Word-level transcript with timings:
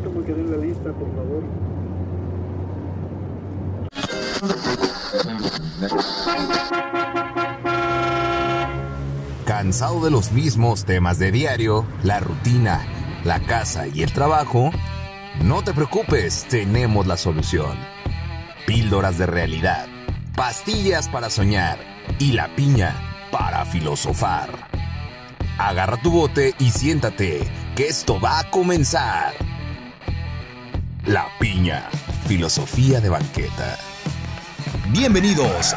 ver 0.00 0.08
cómo 0.08 0.20
la 0.20 0.56
lista, 0.56 0.92
por 0.92 1.08
favor. 1.14 1.42
¿Cansado 9.44 10.04
de 10.04 10.10
los 10.10 10.32
mismos 10.32 10.84
temas 10.84 11.18
de 11.18 11.32
diario, 11.32 11.86
la 12.02 12.20
rutina, 12.20 12.86
la 13.24 13.40
casa 13.40 13.86
y 13.88 14.02
el 14.02 14.12
trabajo? 14.12 14.70
No 15.42 15.62
te 15.62 15.72
preocupes, 15.72 16.46
tenemos 16.48 17.06
la 17.06 17.16
solución. 17.16 17.76
Píldoras 18.66 19.18
de 19.18 19.26
realidad, 19.26 19.86
pastillas 20.36 21.08
para 21.08 21.30
soñar 21.30 21.78
y 22.18 22.32
la 22.32 22.54
piña 22.54 22.94
para 23.30 23.64
filosofar. 23.64 24.50
Agarra 25.58 26.00
tu 26.00 26.10
bote 26.10 26.54
y 26.58 26.70
siéntate, 26.70 27.40
que 27.74 27.88
esto 27.88 28.20
va 28.20 28.40
a 28.40 28.50
comenzar. 28.50 29.47
La 31.08 31.26
piña, 31.40 31.88
filosofía 32.26 33.00
de 33.00 33.08
banqueta. 33.08 33.78
Bienvenidos 34.90 35.74